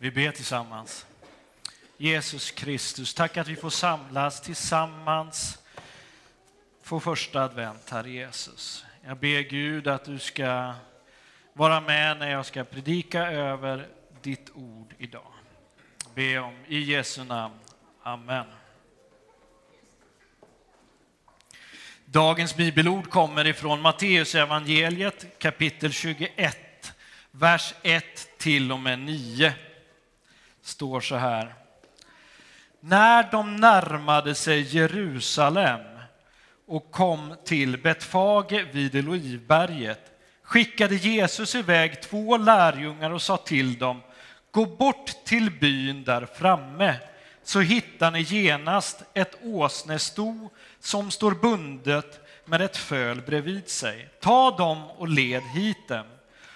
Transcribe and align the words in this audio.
Vi 0.00 0.10
ber 0.10 0.30
tillsammans. 0.30 1.06
Jesus 1.96 2.50
Kristus, 2.50 3.14
tack 3.14 3.36
att 3.36 3.48
vi 3.48 3.56
får 3.56 3.70
samlas 3.70 4.40
tillsammans 4.40 5.58
på 6.84 7.00
första 7.00 7.42
advent, 7.42 7.90
Herre 7.90 8.10
Jesus. 8.10 8.84
Jag 9.04 9.18
ber 9.18 9.40
Gud 9.40 9.88
att 9.88 10.04
du 10.04 10.18
ska 10.18 10.74
vara 11.52 11.80
med 11.80 12.18
när 12.18 12.30
jag 12.30 12.46
ska 12.46 12.64
predika 12.64 13.26
över 13.26 13.88
ditt 14.22 14.50
ord 14.54 14.94
idag. 14.98 15.32
Be 16.14 16.38
om 16.38 16.54
i 16.68 16.78
Jesu 16.78 17.24
namn. 17.24 17.54
Amen. 18.02 18.46
Dagens 22.04 22.56
bibelord 22.56 23.10
kommer 23.10 23.46
ifrån 23.46 23.80
Matteus 23.80 24.34
evangeliet 24.34 25.38
kapitel 25.38 25.92
21, 25.92 26.92
vers 27.30 27.74
1 27.82 28.38
till 28.38 28.72
och 28.72 28.80
med 28.80 28.98
9. 28.98 29.54
Står 30.68 31.00
så 31.00 31.16
här. 31.16 31.54
När 32.80 33.30
de 33.30 33.56
närmade 33.56 34.34
sig 34.34 34.76
Jerusalem 34.76 35.80
och 36.66 36.90
kom 36.90 37.34
till 37.44 37.82
Betfage 37.82 38.66
vid 38.72 39.08
Olivberget 39.08 40.00
skickade 40.42 40.94
Jesus 40.94 41.54
iväg 41.54 42.02
två 42.02 42.36
lärjungar 42.36 43.10
och 43.10 43.22
sa 43.22 43.36
till 43.36 43.78
dem 43.78 44.00
Gå 44.50 44.66
bort 44.66 45.24
till 45.24 45.50
byn 45.50 46.04
där 46.04 46.28
framme 46.34 46.94
så 47.42 47.60
hittar 47.60 48.10
ni 48.10 48.20
genast 48.20 49.02
ett 49.14 49.38
åsnesto 49.42 50.50
som 50.80 51.10
står 51.10 51.32
bundet 51.32 52.20
med 52.44 52.62
ett 52.62 52.76
föl 52.76 53.22
bredvid 53.22 53.68
sig. 53.68 54.08
Ta 54.20 54.50
dem 54.50 54.90
och 54.90 55.08
led 55.08 55.42
hit 55.42 55.88
dem. 55.88 56.06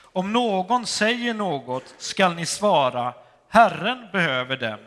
Om 0.01 0.32
någon 0.32 0.87
säger 0.87 1.34
något 1.34 1.95
skall 1.98 2.34
ni 2.34 2.46
svara 2.46 3.15
Herren 3.52 4.09
behöver 4.12 4.56
dem, 4.56 4.80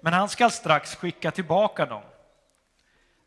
men 0.00 0.12
han 0.12 0.28
skall 0.28 0.50
strax 0.50 0.96
skicka 0.96 1.30
tillbaka 1.30 1.86
dem. 1.86 2.02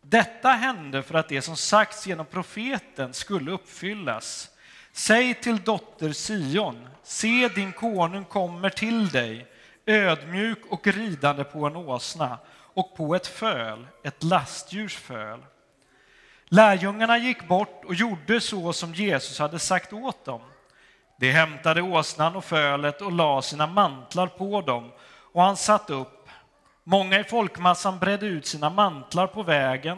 Detta 0.02 0.50
hände 0.50 1.04
för 1.04 1.16
att 1.16 1.30
det 1.30 1.42
som 1.42 1.58
sagts 1.58 2.08
genom 2.08 2.26
profeten 2.26 3.14
skulle 3.14 3.52
uppfyllas. 3.52 4.50
Säg 4.92 5.34
till 5.34 5.64
dotter 5.64 6.14
Sion, 6.14 6.90
se 7.04 7.48
din 7.48 7.72
konung 7.72 8.26
kommer 8.26 8.70
till 8.70 9.10
dig, 9.10 9.48
ödmjuk 9.86 10.66
och 10.70 10.88
ridande 10.88 11.44
på 11.44 11.66
en 11.66 11.76
åsna 11.76 12.38
och 12.52 12.96
på 12.96 13.16
ett 13.16 13.28
föl, 13.28 13.88
ett 14.04 14.24
lastdjurs 14.24 14.96
föl. 14.96 15.40
Lärjungarna 16.46 17.18
gick 17.18 17.48
bort 17.48 17.86
och 17.86 17.96
gjorde 17.96 18.42
så 18.42 18.74
som 18.74 18.94
Jesus 18.94 19.40
hade 19.40 19.60
sagt 19.60 19.94
åt 19.94 20.26
dem. 20.26 20.42
De 21.20 21.32
hämtade 21.32 21.82
åsnan 21.82 22.36
och 22.36 22.46
fölet 22.46 23.02
och 23.02 23.12
la 23.12 23.42
sina 23.42 23.68
mantlar 23.68 24.28
på 24.28 24.62
dem, 24.62 24.92
och 25.34 25.42
han 25.42 25.58
satt 25.58 25.90
upp. 25.90 26.30
Många 26.84 27.20
i 27.20 27.24
folkmassan 27.24 28.00
bredde 28.00 28.26
ut 28.26 28.46
sina 28.46 28.70
mantlar 28.70 29.28
på 29.28 29.44
vägen, 29.44 29.98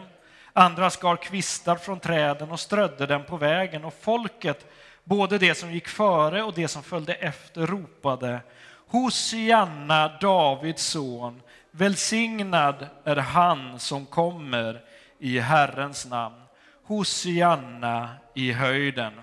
andra 0.54 0.90
skar 0.90 1.16
kvistar 1.16 1.76
från 1.76 2.00
träden 2.00 2.52
och 2.52 2.60
strödde 2.60 3.06
dem 3.06 3.24
på 3.24 3.38
vägen, 3.38 3.86
och 3.86 3.94
folket, 4.02 4.72
både 5.04 5.38
det 5.38 5.56
som 5.56 5.72
gick 5.72 5.88
före 5.88 6.44
och 6.44 6.54
det 6.54 6.68
som 6.68 6.84
följde 6.84 7.14
efter, 7.14 7.68
ropade 7.68 8.40
Hosianna, 8.88 10.18
Davids 10.22 10.84
son, 10.84 11.42
välsignad 11.72 12.88
är 13.04 13.16
han 13.16 13.80
som 13.80 14.06
kommer 14.06 14.82
i 15.20 15.40
Herrens 15.40 16.06
namn. 16.06 16.42
Hosianna 16.84 18.10
i 18.36 18.52
höjden. 18.52 19.14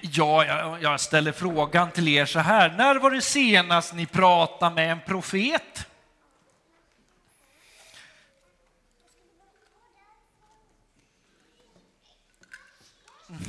Ja, 0.00 0.78
jag 0.78 1.00
ställer 1.00 1.32
frågan 1.32 1.90
till 1.90 2.08
er 2.08 2.26
så 2.26 2.38
här. 2.38 2.70
När 2.70 2.94
var 2.94 3.10
det 3.10 3.22
senast 3.22 3.94
ni 3.94 4.06
pratade 4.06 4.74
med 4.74 4.92
en 4.92 5.00
profet? 5.00 5.86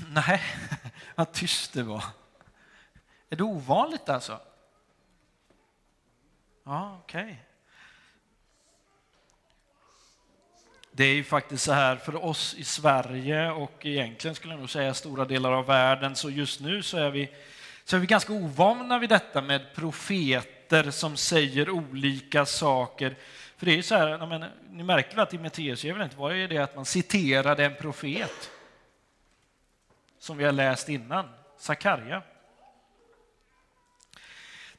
Nej, 0.09 0.41
vad 1.15 1.31
tyst 1.31 1.73
det 1.73 1.83
var. 1.83 2.03
Är 3.29 3.35
det 3.35 3.43
ovanligt 3.43 4.09
alltså? 4.09 4.39
Ja, 6.63 6.99
okej. 7.03 7.23
Okay. 7.23 7.35
Det 10.95 11.03
är 11.03 11.13
ju 11.13 11.23
faktiskt 11.23 11.63
så 11.63 11.71
här 11.71 11.95
för 11.95 12.25
oss 12.25 12.55
i 12.57 12.63
Sverige 12.63 13.51
och 13.51 13.85
egentligen 13.85 14.35
skulle 14.35 14.53
jag 14.53 14.59
nog 14.59 14.69
säga 14.69 14.93
stora 14.93 15.25
delar 15.25 15.51
av 15.51 15.65
världen, 15.65 16.15
så 16.15 16.29
just 16.29 16.59
nu 16.59 16.83
så 16.83 16.97
är 16.97 17.09
vi, 17.09 17.29
så 17.83 17.95
är 17.95 17.99
vi 17.99 18.07
ganska 18.07 18.33
ovana 18.33 18.99
vid 18.99 19.09
detta 19.09 19.41
med 19.41 19.73
profeter 19.75 20.91
som 20.91 21.17
säger 21.17 21.69
olika 21.69 22.45
saker. 22.45 23.15
För 23.57 23.65
det 23.65 23.71
är 23.71 23.75
ju 23.75 23.83
så 23.83 23.95
här, 23.95 24.25
men, 24.25 24.45
ni 24.71 24.83
märker 24.83 25.15
väl 25.15 25.23
att 25.23 25.33
i 25.33 25.37
Matteusevangeliet 25.37 26.17
var 26.17 26.33
det 26.33 26.47
det 26.47 26.57
att 26.57 26.75
man 26.75 26.85
citerade 26.85 27.65
en 27.65 27.75
profet 27.75 28.51
som 30.19 30.37
vi 30.37 30.45
har 30.45 30.51
läst 30.51 30.89
innan, 30.89 31.29
Sakarja. 31.57 32.21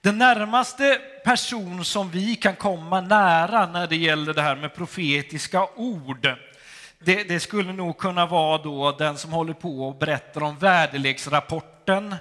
Den 0.05 0.19
närmaste 0.19 1.01
person 1.25 1.85
som 1.85 2.11
vi 2.11 2.37
kan 2.37 2.57
komma 2.57 3.01
nära 3.01 3.67
när 3.67 3.87
det 3.87 3.97
gäller 3.97 4.35
det 4.35 4.43
här 4.43 4.57
med 4.57 4.75
profetiska 4.75 5.69
ord, 5.77 6.29
det, 6.99 7.25
det 7.29 7.41
skulle 7.41 7.73
nog 7.73 7.99
kunna 7.99 8.27
vara 8.27 8.59
då 8.59 8.93
den 8.93 9.19
som 9.19 9.33
håller 9.33 9.53
på 9.53 9.89
och 9.89 9.99
berättar 9.99 10.43
om 10.43 10.59
väderleksrapporten 10.59 12.17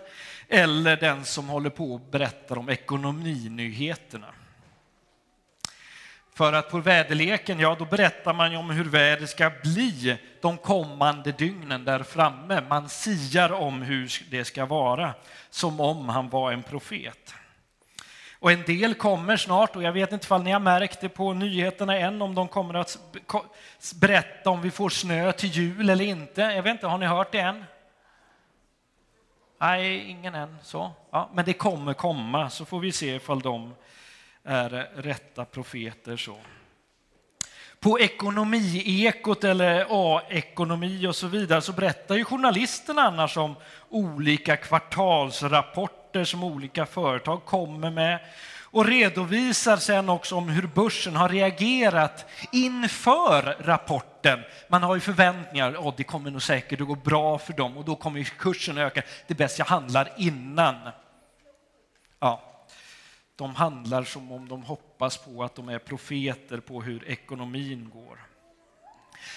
eller 0.49 0.97
den 0.97 1.25
som 1.25 1.49
håller 1.49 1.69
på 1.69 1.93
och 1.93 1.99
berättar 1.99 2.57
om 2.57 2.69
ekonominyheterna. 2.69 4.27
För 6.33 6.53
att 6.53 6.69
på 6.69 6.77
väderleken, 6.77 7.59
ja 7.59 7.75
då 7.79 7.85
berättar 7.85 8.33
man 8.33 8.51
ju 8.51 8.57
om 8.57 8.69
hur 8.69 8.89
vädret 8.89 9.29
ska 9.29 9.51
bli 9.63 10.17
de 10.41 10.57
kommande 10.57 11.31
dygnen 11.31 11.85
där 11.85 12.03
framme. 12.03 12.61
Man 12.69 12.89
siar 12.89 13.51
om 13.51 13.81
hur 13.81 14.23
det 14.31 14.45
ska 14.45 14.65
vara, 14.65 15.13
som 15.49 15.79
om 15.79 16.09
han 16.09 16.29
var 16.29 16.51
en 16.51 16.63
profet. 16.63 17.33
Och 18.43 18.51
en 18.51 18.63
del 18.63 18.93
kommer 18.93 19.37
snart, 19.37 19.75
och 19.75 19.83
jag 19.83 19.91
vet 19.91 20.11
inte 20.11 20.33
om 20.33 20.43
ni 20.43 20.51
har 20.51 20.59
märkt 20.59 21.01
det 21.01 21.09
på 21.09 21.33
nyheterna 21.33 21.97
än, 21.97 22.21
om 22.21 22.35
de 22.35 22.47
kommer 22.47 22.73
att 22.73 22.97
berätta 23.95 24.49
om 24.49 24.61
vi 24.61 24.71
får 24.71 24.89
snö 24.89 25.31
till 25.31 25.49
jul 25.49 25.89
eller 25.89 26.05
inte. 26.05 26.41
Jag 26.41 26.63
vet 26.63 26.71
inte, 26.71 26.87
har 26.87 26.97
ni 26.97 27.05
hört 27.05 27.31
det 27.31 27.39
än? 27.39 27.65
Nej, 29.61 30.09
ingen 30.09 30.35
än. 30.35 30.57
Så. 30.63 30.91
Ja, 31.11 31.29
men 31.33 31.45
det 31.45 31.53
kommer 31.53 31.93
komma, 31.93 32.49
så 32.49 32.65
får 32.65 32.79
vi 32.79 32.91
se 32.91 33.15
ifall 33.15 33.39
de 33.39 33.73
är 34.43 34.69
rätta 34.95 35.45
profeter. 35.45 36.17
så. 36.17 36.37
På 37.79 37.99
Ekonomiekot 37.99 39.43
eller 39.43 39.85
A-ekonomi 39.89 41.07
och 41.07 41.15
så 41.15 41.27
vidare 41.27 41.61
så 41.61 41.71
berättar 41.71 42.15
ju 42.15 42.25
journalisterna 42.25 43.01
annars 43.01 43.37
om 43.37 43.55
olika 43.89 44.57
kvartalsrapporter 44.57 45.92
som 46.23 46.43
olika 46.43 46.85
företag 46.85 47.45
kommer 47.45 47.89
med 47.89 48.19
och 48.73 48.85
redovisar 48.85 49.77
sen 49.77 50.09
också 50.09 50.35
om 50.35 50.49
hur 50.49 50.67
börsen 50.67 51.15
har 51.15 51.29
reagerat 51.29 52.25
inför 52.51 53.57
rapporten. 53.59 54.39
Man 54.67 54.83
har 54.83 54.95
ju 54.95 55.01
förväntningar, 55.01 55.75
oh, 55.75 55.93
det 55.97 56.03
kommer 56.03 56.31
nog 56.31 56.41
säkert 56.41 56.81
att 56.81 56.87
gå 56.87 56.95
bra 56.95 57.37
för 57.37 57.53
dem 57.53 57.77
och 57.77 57.85
då 57.85 57.95
kommer 57.95 58.23
kursen 58.23 58.77
öka. 58.77 59.01
Det 59.27 59.33
är 59.33 59.37
bäst 59.37 59.59
jag 59.59 59.65
handlar 59.65 60.09
innan. 60.17 60.75
Ja, 62.19 62.41
de 63.35 63.55
handlar 63.55 64.03
som 64.03 64.31
om 64.31 64.47
de 64.47 64.63
hoppas 64.63 65.17
på 65.17 65.43
att 65.43 65.55
de 65.55 65.69
är 65.69 65.79
profeter 65.79 66.57
på 66.57 66.81
hur 66.81 67.07
ekonomin 67.09 67.91
går. 67.93 68.19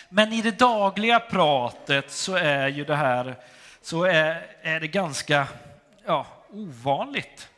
Men 0.08 0.32
i 0.32 0.42
det 0.42 0.58
dagliga 0.58 1.20
pratet 1.20 2.10
så 2.10 2.34
är 2.34 2.68
ju 2.68 2.84
det 2.84 2.96
här 2.96 3.36
så 3.82 4.04
är, 4.04 4.46
är 4.62 4.80
det 4.80 4.88
ganska 4.88 5.48
ja, 6.06 6.26
ovanligt. 6.50 7.48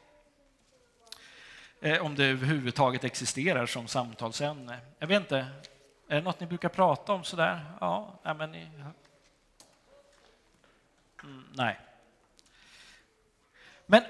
Eh, 1.81 2.05
om 2.05 2.15
det 2.15 2.25
överhuvudtaget 2.25 3.05
existerar 3.05 3.67
som 3.67 3.89
samtalsämne. 3.89 4.79
Jag 4.99 5.07
vet 5.07 5.21
inte, 5.21 5.47
är 6.09 6.15
det 6.15 6.21
något 6.21 6.41
ni 6.41 6.47
brukar 6.47 6.69
prata 6.69 7.13
om 7.13 7.25
sådär? 7.25 7.65
Ja, 7.81 8.21
men 8.39 8.51
ni... 8.51 8.69
Mm, 11.23 11.45
nej. 11.55 11.79
Men 13.87 14.03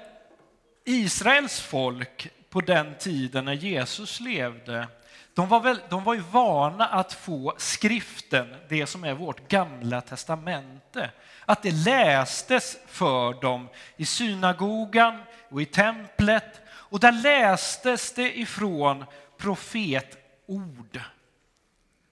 Israels 0.85 1.61
folk 1.61 2.31
på 2.49 2.61
den 2.61 2.95
tiden 2.95 3.45
när 3.45 3.53
Jesus 3.53 4.21
levde, 4.21 4.89
de 5.38 5.49
var, 5.49 5.61
väl, 5.61 5.81
de 5.88 6.05
var 6.05 6.14
ju 6.14 6.20
vana 6.20 6.87
att 6.87 7.12
få 7.12 7.55
skriften, 7.56 8.55
det 8.69 8.87
som 8.87 9.05
är 9.05 9.14
vårt 9.14 9.49
gamla 9.49 10.00
testamente, 10.00 11.11
att 11.44 11.62
det 11.62 11.70
lästes 11.70 12.76
för 12.87 13.40
dem 13.40 13.69
i 13.96 14.05
synagogan 14.05 15.23
och 15.49 15.62
i 15.62 15.64
templet. 15.64 16.61
Och 16.69 17.00
där 17.00 17.12
lästes 17.12 18.12
det 18.12 18.38
ifrån 18.38 19.05
profetord 19.37 21.00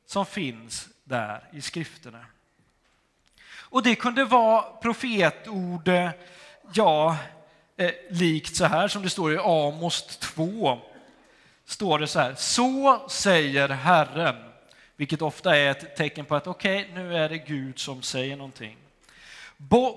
som 0.07 0.27
finns 0.27 0.89
där 1.05 1.49
i 1.53 1.61
skrifterna. 1.61 2.27
Och 3.59 3.83
det 3.83 3.95
kunde 3.95 4.25
vara 4.25 4.63
profetord 4.63 5.91
ja, 6.73 7.17
eh, 7.77 7.91
likt 8.11 8.57
så 8.57 8.65
här 8.65 8.89
som 8.89 9.03
det 9.03 9.11
står 9.11 9.33
i 9.33 9.39
Amos 9.39 10.19
2, 10.19 10.81
står 11.67 11.99
det 11.99 12.07
så 12.07 12.21
här, 12.21 12.35
så 12.35 13.05
säger 13.09 13.69
Herren, 13.69 14.37
vilket 14.97 15.23
ofta 15.23 15.57
är 15.57 15.71
ett 15.71 15.97
tecken 15.97 16.25
på 16.25 16.37
att 16.37 16.47
okej, 16.47 16.81
okay, 16.81 17.03
nu 17.03 17.17
är 17.17 17.29
det 17.29 17.39
Gud 17.39 17.79
som 17.79 18.03
säger 18.03 18.37
någonting. 18.37 18.77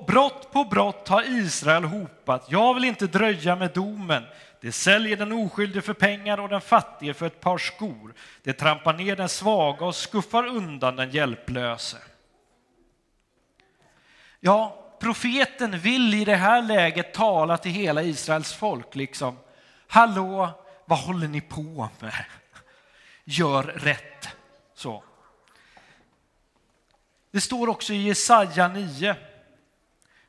Brott 0.08 0.52
på 0.52 0.64
brott 0.64 1.08
har 1.08 1.24
Israel 1.40 1.84
hopat. 1.84 2.46
Jag 2.50 2.74
vill 2.74 2.86
inte 2.86 3.08
dröja 3.08 3.56
med 3.56 3.72
domen. 3.72 4.24
Det 4.62 4.72
säljer 4.72 5.18
den 5.18 5.32
oskyldige 5.32 5.82
för 5.82 5.94
pengar 5.94 6.40
och 6.40 6.50
den 6.50 6.62
fattige 6.62 7.14
för 7.14 7.26
ett 7.26 7.40
par 7.40 7.58
skor. 7.58 8.14
Det 8.44 8.54
trampar 8.54 8.94
ner 8.94 9.16
den 9.16 9.30
svaga 9.30 9.86
och 9.86 9.96
skuffar 9.96 10.48
undan 10.48 10.96
den 10.96 11.12
hjälplöse. 11.12 11.98
Ja, 14.40 14.86
profeten 15.00 15.80
vill 15.80 16.14
i 16.14 16.26
det 16.26 16.36
här 16.36 16.62
läget 16.62 17.14
tala 17.14 17.58
till 17.58 17.72
hela 17.72 18.04
Israels 18.04 18.54
folk. 18.54 18.96
liksom. 18.96 19.38
Hallå, 19.88 20.50
vad 20.90 21.00
håller 21.00 21.28
ni 21.28 21.42
på 21.42 21.90
med? 22.00 22.26
Gör 23.24 23.64
rätt. 23.64 24.28
Så. 24.74 25.04
Det 27.32 27.42
står 27.42 27.70
också 27.70 27.94
i 27.94 28.02
Jesaja 28.02 28.68
9. 28.68 29.16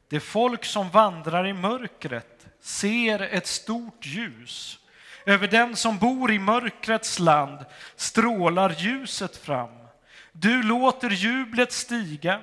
Det 0.09 0.21
folk 0.21 0.65
som 0.65 0.91
vandrar 0.91 1.47
i 1.47 1.53
mörkret 1.53 2.47
ser 2.61 3.21
ett 3.21 3.47
stort 3.47 4.07
ljus. 4.07 4.79
Över 5.27 5.49
den 5.49 5.77
som 5.77 5.99
bor 5.99 6.33
i 6.33 6.39
mörkrets 6.39 7.19
land 7.19 7.65
strålar 7.97 8.75
ljuset 8.79 9.37
fram. 9.37 9.87
Du 10.33 10.63
låter 10.63 11.11
jublet 11.11 11.73
stiga, 11.73 12.41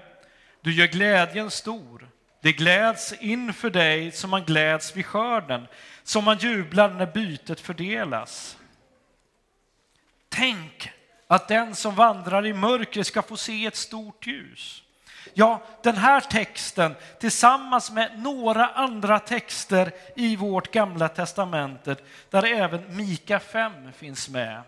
du 0.62 0.74
gör 0.74 0.88
glädjen 0.88 1.52
stor. 1.52 2.07
Det 2.42 2.52
gläds 2.52 3.14
inför 3.20 3.70
dig 3.70 4.12
som 4.12 4.30
man 4.30 4.44
gläds 4.44 4.96
vid 4.96 5.06
skörden, 5.06 5.68
som 6.04 6.24
man 6.24 6.38
jublar 6.38 6.90
när 6.90 7.06
bytet 7.06 7.60
fördelas. 7.60 8.58
Tänk 10.30 10.92
att 11.28 11.48
den 11.48 11.76
som 11.76 11.96
vandrar 11.96 12.46
i 12.46 12.54
mörker 12.54 13.04
ska 13.04 13.22
få 13.22 13.38
se 13.38 13.66
ett 13.66 13.76
stort 13.76 14.28
ljus. 14.28 14.84
Ja, 15.34 15.64
den 15.84 15.96
här 15.98 16.22
texten 16.22 16.96
tillsammans 17.20 17.92
med 17.92 18.20
några 18.20 18.68
andra 18.68 19.20
texter 19.20 19.92
i 20.16 20.36
vårt 20.36 20.72
gamla 20.72 21.10
testamentet, 21.10 22.04
där 22.30 22.44
även 22.44 22.98
Mika 22.98 23.40
5 23.40 23.72
finns 23.94 24.30
med, 24.30 24.62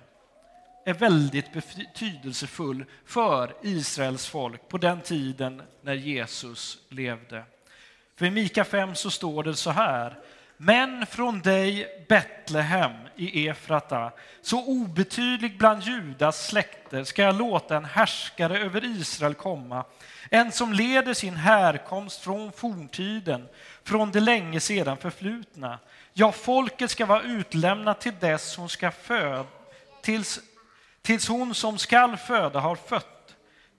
är 0.86 0.94
väldigt 0.94 1.54
betydelsefull 1.54 2.86
för 3.06 3.54
Israels 3.62 4.28
folk 4.28 4.70
på 4.70 4.78
den 4.78 5.02
tiden 5.02 5.62
när 5.82 5.94
Jesus 5.94 6.78
levde. 6.90 7.44
För 8.20 8.26
i 8.26 8.32
Mika 8.32 8.66
5 8.66 8.96
så 8.96 9.12
står 9.12 9.44
det 9.44 9.56
så 9.56 9.70
här. 9.70 10.16
Men 10.58 11.06
från 11.06 11.42
dig, 11.42 11.88
Betlehem 12.10 12.92
i 13.16 13.48
Efrata, 13.48 14.12
så 14.42 14.66
obetydlig 14.66 15.58
bland 15.58 15.84
Judas 15.84 16.48
släkter 16.48 17.04
ska 17.04 17.22
jag 17.22 17.38
låta 17.38 17.78
en 17.78 17.86
härskare 17.86 18.60
över 18.60 18.86
Israel 18.86 19.34
komma, 19.34 19.86
en 20.30 20.52
som 20.52 20.74
leder 20.74 21.14
sin 21.14 21.36
härkomst 21.36 22.22
från 22.22 22.52
forntiden, 22.52 23.48
från 23.84 24.12
det 24.12 24.20
länge 24.20 24.60
sedan 24.60 24.98
förflutna. 24.98 25.80
Ja, 26.14 26.32
folket 26.32 26.92
ska 26.92 27.06
vara 27.06 27.22
utlämnat 27.22 28.02
till 28.02 28.20
dess 28.20 28.58
hon 28.58 28.70
ska 28.70 28.92
föda, 28.92 29.46
tills, 30.02 30.40
tills 31.02 31.28
hon 31.28 31.56
som 31.56 31.78
skall 31.78 32.18
föda 32.18 32.60
har 32.60 32.76
fött 32.76 33.19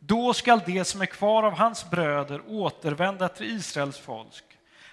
då 0.01 0.35
skall 0.35 0.63
det 0.67 0.85
som 0.85 1.03
är 1.03 1.07
kvar 1.07 1.43
av 1.43 1.53
hans 1.53 1.91
bröder 1.91 2.43
återvända 2.49 3.29
till 3.29 3.57
Israels 3.57 3.99
folk. 3.99 4.45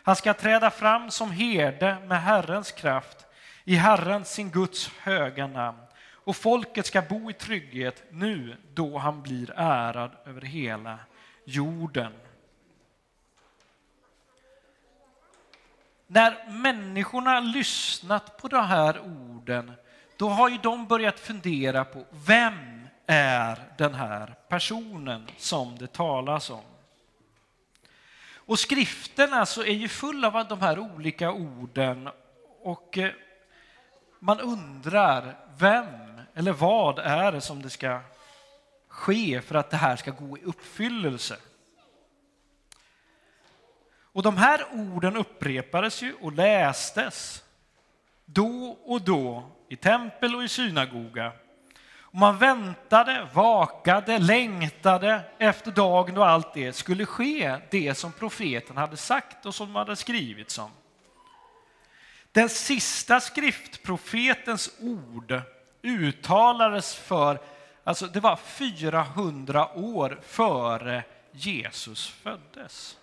Han 0.03 0.15
ska 0.15 0.33
träda 0.33 0.71
fram 0.71 1.11
som 1.11 1.31
herde 1.31 1.97
med 2.07 2.21
Herrens 2.21 2.71
kraft, 2.71 3.25
i 3.63 3.75
Herrens, 3.75 4.33
sin 4.33 4.49
Guds 4.49 4.87
höga 4.87 5.47
namn. 5.47 5.77
Och 6.11 6.35
folket 6.35 6.85
ska 6.85 7.01
bo 7.01 7.29
i 7.29 7.33
trygghet 7.33 8.03
nu 8.11 8.57
då 8.73 8.97
han 8.97 9.21
blir 9.21 9.53
ärad 9.55 10.11
över 10.25 10.41
hela 10.41 10.99
jorden. 11.45 12.13
När 16.07 16.51
människorna 16.51 17.39
lyssnat 17.39 18.37
på 18.37 18.47
de 18.47 18.65
här 18.65 18.99
orden, 18.99 19.71
då 20.17 20.29
har 20.29 20.49
ju 20.49 20.57
de 20.57 20.87
börjat 20.87 21.19
fundera 21.19 21.85
på 21.85 22.05
vem 22.11 22.76
är 23.07 23.59
den 23.77 23.93
här 23.93 24.35
personen 24.47 25.27
som 25.37 25.77
det 25.77 25.93
talas 25.93 26.49
om. 26.49 26.63
Och 28.33 28.59
skriften 28.59 29.33
alltså 29.33 29.65
är 29.65 29.73
ju 29.73 29.87
full 29.87 30.25
av 30.25 30.47
de 30.47 30.61
här 30.61 30.79
olika 30.79 31.31
orden 31.31 32.09
och 32.61 32.97
eh, 32.97 33.11
man 34.19 34.39
undrar 34.39 35.37
vem 35.57 35.85
eller 36.33 36.51
vad 36.51 36.99
är 36.99 37.31
det 37.31 37.41
som 37.41 37.61
det 37.61 37.69
ska 37.69 37.99
ske 38.87 39.41
för 39.41 39.55
att 39.55 39.69
det 39.69 39.77
här 39.77 39.95
ska 39.95 40.11
gå 40.11 40.37
i 40.37 40.43
uppfyllelse. 40.43 41.37
Och 44.17 44.23
de 44.23 44.37
här 44.37 44.65
orden 44.71 45.15
upprepades 45.15 46.01
ju 46.01 46.13
och 46.13 46.31
lästes 46.31 47.43
då 48.25 48.77
och 48.85 49.01
då 49.01 49.43
i 49.69 49.75
tempel 49.75 50.35
och 50.35 50.43
i 50.43 50.47
synagoga 50.47 51.31
man 52.17 52.37
väntade, 52.37 53.27
vakade, 53.33 54.19
längtade 54.19 55.21
efter 55.37 55.71
dagen 55.71 56.15
då 56.15 56.23
allt 56.23 56.53
det 56.53 56.73
skulle 56.73 57.05
ske, 57.05 57.57
det 57.71 57.95
som 57.95 58.11
profeten 58.11 58.77
hade 58.77 58.97
sagt 58.97 59.45
och 59.45 59.55
som 59.55 59.75
hade 59.75 59.95
skrivits 59.95 60.57
om. 60.57 60.71
Den 62.31 62.49
sista 62.49 63.19
skriftprofetens 63.19 64.71
ord 64.79 65.41
uttalades 65.81 66.95
för, 66.95 67.39
alltså 67.83 68.07
det 68.07 68.19
var 68.19 68.35
400 68.35 69.77
år 69.77 70.19
före 70.23 71.03
Jesus 71.31 72.07
föddes. 72.07 72.97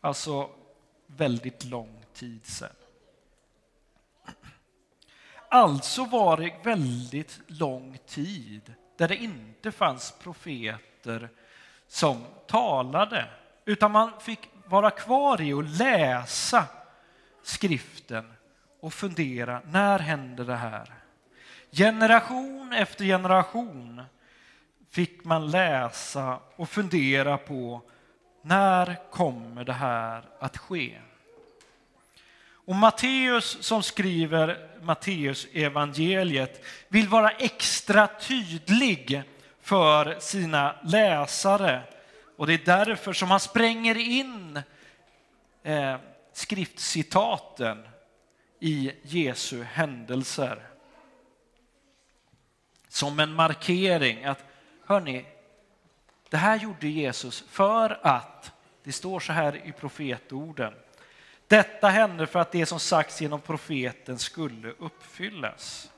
Alltså 0.00 0.50
väldigt 1.06 1.64
lång 1.64 2.04
tid 2.14 2.46
sedan. 2.46 2.81
Alltså 5.54 6.04
var 6.04 6.36
det 6.36 6.54
väldigt 6.62 7.40
lång 7.46 7.98
tid 8.06 8.74
där 8.98 9.08
det 9.08 9.16
inte 9.16 9.72
fanns 9.72 10.14
profeter 10.22 11.28
som 11.88 12.24
talade, 12.46 13.26
utan 13.64 13.92
man 13.92 14.20
fick 14.20 14.50
vara 14.66 14.90
kvar 14.90 15.40
i 15.40 15.52
och 15.52 15.64
läsa 15.64 16.64
skriften 17.42 18.32
och 18.80 18.94
fundera, 18.94 19.62
när 19.64 19.98
händer 19.98 20.44
det 20.44 20.56
här? 20.56 20.94
Generation 21.72 22.72
efter 22.72 23.04
generation 23.04 24.02
fick 24.90 25.24
man 25.24 25.50
läsa 25.50 26.38
och 26.56 26.68
fundera 26.68 27.38
på, 27.38 27.82
när 28.42 29.10
kommer 29.10 29.64
det 29.64 29.72
här 29.72 30.24
att 30.38 30.56
ske? 30.56 31.00
Och 32.64 32.74
Matteus 32.74 33.58
som 33.60 33.82
skriver 33.82 34.68
Matteus 34.82 35.46
evangeliet 35.52 36.64
vill 36.88 37.08
vara 37.08 37.30
extra 37.30 38.06
tydlig 38.06 39.22
för 39.60 40.20
sina 40.20 40.76
läsare. 40.84 41.82
Och 42.36 42.46
det 42.46 42.54
är 42.54 42.64
därför 42.64 43.12
som 43.12 43.30
han 43.30 43.40
spränger 43.40 43.98
in 43.98 44.60
eh, 45.62 45.96
skriftcitaten 46.32 47.88
i 48.60 48.92
Jesu 49.02 49.62
händelser. 49.62 50.62
Som 52.88 53.20
en 53.20 53.32
markering 53.32 54.24
att, 54.24 54.44
hörni, 54.86 55.24
det 56.30 56.36
här 56.36 56.56
gjorde 56.56 56.88
Jesus 56.88 57.44
för 57.48 58.00
att, 58.02 58.52
det 58.82 58.92
står 58.92 59.20
så 59.20 59.32
här 59.32 59.66
i 59.66 59.72
profetorden, 59.72 60.74
detta 61.52 61.88
hände 61.88 62.26
för 62.26 62.38
att 62.38 62.52
det 62.52 62.66
som 62.66 62.80
sagts 62.80 63.20
genom 63.20 63.40
profeten 63.40 64.18
skulle 64.18 64.68
uppfyllas. 64.68 65.92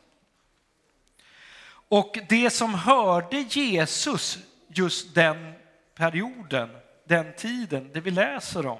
Och 1.88 2.18
det 2.28 2.50
som 2.50 2.74
hörde 2.74 3.40
Jesus 3.40 4.38
just 4.68 5.14
den 5.14 5.54
perioden, 5.94 6.70
den 7.04 7.32
tiden, 7.36 7.90
det 7.92 8.00
vi 8.00 8.10
läser 8.10 8.66
om. 8.66 8.78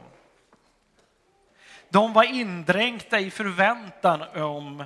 De 1.89 2.13
var 2.13 2.25
indränkta 2.25 3.21
i 3.21 3.31
förväntan 3.31 4.23
om 4.23 4.85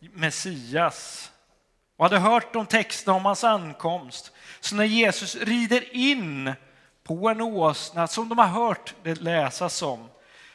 Messias 0.00 1.32
och 1.96 2.04
hade 2.04 2.18
hört 2.18 2.52
de 2.52 2.66
texterna 2.66 3.16
om 3.16 3.24
hans 3.24 3.44
ankomst. 3.44 4.32
Så 4.60 4.76
när 4.76 4.84
Jesus 4.84 5.36
rider 5.36 5.96
in 5.96 6.52
på 7.02 7.28
en 7.28 7.40
åsna 7.40 8.06
som 8.06 8.28
de 8.28 8.38
har 8.38 8.46
hört 8.46 8.94
det 9.02 9.20
läsas 9.20 9.82
om 9.82 10.08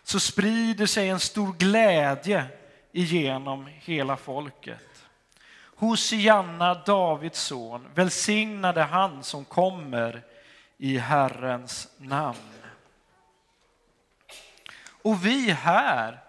så 0.10 0.20
sprider 0.20 0.86
sig 0.86 1.10
en 1.10 1.20
stor 1.20 1.54
glädje 1.54 2.46
igenom 2.92 3.70
hela 3.80 4.18
folket. 4.18 5.06
Hosianna, 5.75 6.74
Davids 6.74 7.39
son, 7.39 7.88
välsignade 7.96 8.84
han 8.84 9.24
som 9.24 9.46
kommer 9.46 10.22
i 10.78 10.98
Herrens 10.98 11.88
namn. 11.98 12.54
Och 15.01 15.25
vi 15.25 15.51
här 15.51 16.20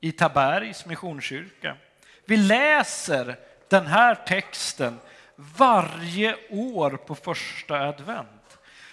i 0.00 0.12
Tabergs 0.12 0.86
Missionskyrka, 0.86 1.76
vi 2.24 2.36
läser 2.36 3.38
den 3.68 3.86
här 3.86 4.14
texten 4.14 5.00
varje 5.36 6.36
år 6.50 6.90
på 6.90 7.14
första 7.14 7.80
advent 7.80 8.37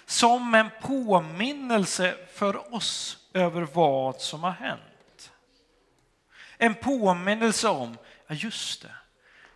som 0.06 0.54
en 0.54 0.70
påminnelse 0.82 2.16
för 2.32 2.74
oss 2.74 3.18
över 3.34 3.62
vad 3.62 4.20
som 4.20 4.42
har 4.42 4.50
hänt. 4.50 5.32
En 6.58 6.74
påminnelse 6.74 7.68
om, 7.68 7.98
ja 8.26 8.34
just 8.34 8.82
det, 8.82 8.94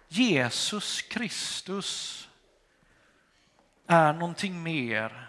Jesus 0.09 1.03
Kristus 1.03 2.29
är 3.87 4.13
någonting 4.13 4.63
mer 4.63 5.29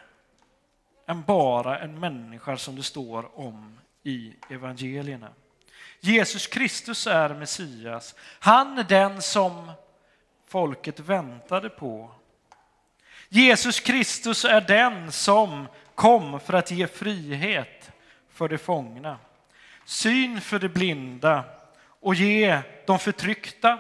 än 1.08 1.24
bara 1.24 1.80
en 1.80 2.00
människa 2.00 2.58
som 2.58 2.76
det 2.76 2.84
står 2.84 3.40
om 3.40 3.80
i 4.04 4.34
evangelierna. 4.50 5.30
Jesus 6.00 6.48
Kristus 6.48 7.08
är 7.08 7.34
Messias. 7.34 8.16
Han 8.40 8.78
är 8.78 8.84
den 8.84 9.22
som 9.22 9.72
folket 10.48 11.00
väntade 11.00 11.70
på. 11.70 12.12
Jesus 13.34 13.80
Kristus 13.80 14.46
är 14.46 14.62
den 14.62 15.12
som 15.12 15.68
kom 15.96 16.40
för 16.40 16.54
att 16.54 16.72
ge 16.72 16.88
frihet 16.88 17.92
för 18.30 18.50
de 18.50 18.58
fångna, 18.58 19.20
syn 19.86 20.42
för 20.42 20.60
de 20.60 20.68
blinda 20.68 21.44
och 21.84 22.16
ge 22.16 22.62
de 22.88 23.00
förtryckta, 23.00 23.80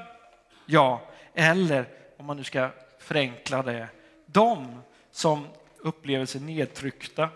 ja, 0.65 1.11
eller 1.33 1.85
om 2.17 2.25
man 2.25 2.37
nu 2.37 2.43
ska 2.43 2.69
förenkla 2.99 3.63
det, 3.63 3.87
de 4.25 4.81
som 5.11 5.47
upplever 5.77 6.25
sig 6.25 6.41
nedtryckta, 6.41 7.29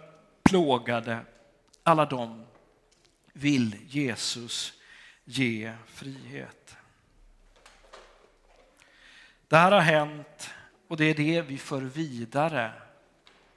plågade, 0.43 1.19
alla 1.83 2.05
de 2.05 2.45
vill 3.33 3.75
Jesus 3.87 4.73
ge 5.25 5.73
frihet. 5.87 6.75
Det 9.47 9.57
här 9.57 9.71
har 9.71 9.81
hänt 9.81 10.49
och 10.87 10.97
det 10.97 11.05
är 11.05 11.13
det 11.13 11.41
vi 11.41 11.57
för 11.57 11.81
vidare 11.81 12.71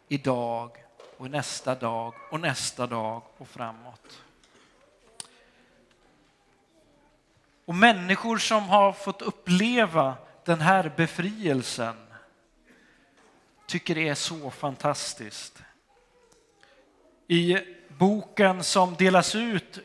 idag 0.08 0.70
och 1.16 1.30
nästa 1.30 1.74
dag 1.74 2.14
och 2.30 2.40
nästa 2.40 2.86
dag 2.86 3.22
och 3.36 3.48
framåt. 3.48 4.22
Och 7.64 7.74
människor 7.74 8.38
som 8.38 8.62
har 8.62 8.92
fått 8.92 9.22
uppleva 9.22 10.16
den 10.44 10.60
här 10.60 10.92
befrielsen 10.96 11.96
tycker 13.66 13.94
det 13.94 14.08
är 14.08 14.14
så 14.14 14.50
fantastiskt. 14.50 15.62
I 17.26 17.58
boken 17.88 18.64
som 18.64 18.94
delas 18.94 19.34
ut 19.34 19.78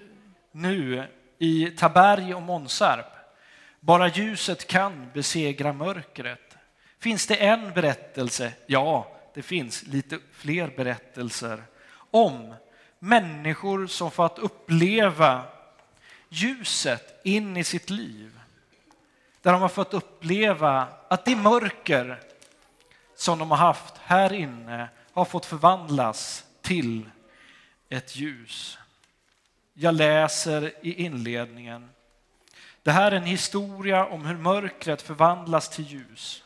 nu 0.51 1.07
i 1.37 1.69
Taberg 1.69 2.33
och 2.33 2.41
Månsarp, 2.41 3.05
Bara 3.79 4.07
ljuset 4.07 4.67
kan 4.67 5.11
besegra 5.13 5.73
mörkret. 5.73 6.42
Finns 7.03 7.27
det 7.27 7.35
en 7.35 7.73
berättelse? 7.73 8.53
Ja, 8.65 9.11
det 9.33 9.41
finns 9.41 9.83
lite 9.83 10.19
fler 10.31 10.67
berättelser 10.67 11.63
om 11.95 12.53
människor 12.99 13.87
som 13.87 14.11
fått 14.11 14.39
uppleva 14.39 15.43
ljuset 16.29 17.21
in 17.23 17.57
i 17.57 17.63
sitt 17.63 17.89
liv. 17.89 18.39
Där 19.41 19.51
de 19.51 19.61
har 19.61 19.69
fått 19.69 19.93
uppleva 19.93 20.87
att 21.07 21.25
det 21.25 21.35
mörker 21.35 22.19
som 23.15 23.39
de 23.39 23.51
har 23.51 23.57
haft 23.57 23.97
här 23.97 24.33
inne 24.33 24.89
har 25.13 25.25
fått 25.25 25.45
förvandlas 25.45 26.45
till 26.61 27.09
ett 27.89 28.15
ljus. 28.15 28.77
Jag 29.73 29.95
läser 29.95 30.73
i 30.81 30.93
inledningen. 31.03 31.89
Det 32.83 32.91
här 32.91 33.11
är 33.11 33.15
en 33.15 33.23
historia 33.23 34.05
om 34.05 34.25
hur 34.25 34.37
mörkret 34.37 35.01
förvandlas 35.01 35.69
till 35.69 35.85
ljus. 35.85 36.43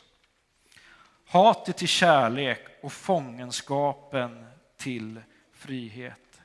Hatet 1.30 1.78
till 1.78 1.88
kärlek 1.88 2.68
och 2.82 2.94
fångenskapen 2.94 4.48
till 4.78 5.22
frihet. 5.54 6.42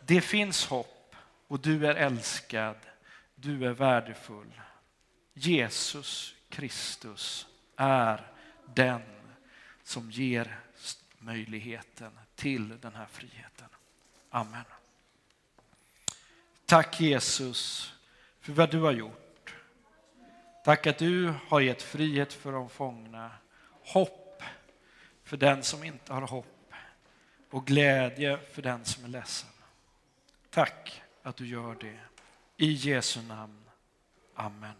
Det 0.00 0.20
finns 0.20 0.66
hopp 0.66 1.16
och 1.48 1.60
du 1.60 1.86
är 1.86 1.94
älskad, 1.94 2.76
du 3.34 3.66
är 3.66 3.72
värdefull. 3.72 4.60
Jesus 5.34 6.34
Kristus 6.48 7.46
är 7.76 8.26
den 8.74 9.02
som 9.82 10.10
ger 10.10 10.60
möjligheten 11.18 12.18
till 12.34 12.80
den 12.80 12.94
här 12.94 13.06
friheten. 13.06 13.68
Amen. 14.30 14.64
Tack 16.66 17.00
Jesus 17.00 17.92
för 18.40 18.52
vad 18.52 18.70
du 18.70 18.80
har 18.80 18.92
gjort. 18.92 19.23
Tack 20.64 20.86
att 20.86 20.98
du 20.98 21.34
har 21.48 21.60
gett 21.60 21.82
frihet 21.82 22.32
för 22.32 22.52
de 22.52 22.68
fångna, 22.68 23.30
hopp 23.80 24.42
för 25.24 25.36
den 25.36 25.62
som 25.62 25.84
inte 25.84 26.12
har 26.12 26.22
hopp 26.22 26.72
och 27.50 27.66
glädje 27.66 28.38
för 28.52 28.62
den 28.62 28.84
som 28.84 29.04
är 29.04 29.08
ledsen. 29.08 29.50
Tack 30.50 31.02
att 31.22 31.36
du 31.36 31.46
gör 31.46 31.76
det. 31.80 31.98
I 32.56 32.72
Jesu 32.72 33.22
namn. 33.22 33.64
Amen. 34.34 34.74